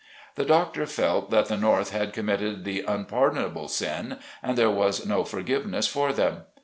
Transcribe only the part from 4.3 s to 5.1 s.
and there was